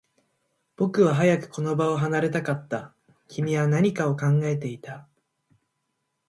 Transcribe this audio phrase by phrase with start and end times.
[0.77, 2.95] 僕は早くこの場を離れたかった。
[3.27, 5.07] 君は何かを考えていた。